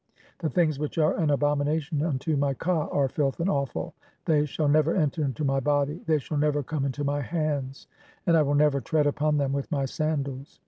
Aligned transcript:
The 0.39 0.49
things 0.49 0.79
which 0.79 0.97
are 0.97 1.15
an 1.15 1.29
abomination 1.29 2.01
"unto 2.01 2.35
my 2.35 2.55
ka 2.55 2.87
are 2.87 3.07
filth 3.07 3.39
and 3.39 3.47
offal; 3.47 3.93
they 4.25 4.47
shall 4.47 4.67
never 4.67 4.95
enter 4.95 5.23
into 5.23 5.43
"my 5.45 5.59
body, 5.59 5.97
(i3) 5.99 6.05
they 6.07 6.17
shall 6.17 6.37
never 6.39 6.63
come 6.63 6.85
into 6.85 7.03
my 7.03 7.21
hands, 7.21 7.85
and 8.25 8.35
I 8.35 8.41
"will 8.41 8.55
never 8.55 8.81
tread 8.81 9.05
upon 9.05 9.37
them 9.37 9.53
with 9.53 9.71
my 9.71 9.85
sandals. 9.85 10.59